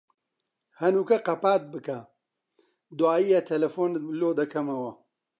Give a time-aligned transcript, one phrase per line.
[0.79, 1.99] هەنووکە قەپات بکە،
[2.97, 4.91] دوایێ تەلەفۆنت لۆ دەکەمەوە.